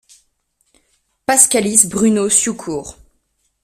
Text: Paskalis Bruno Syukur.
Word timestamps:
Paskalis 1.27 1.85
Bruno 1.85 2.27
Syukur. 2.27 2.97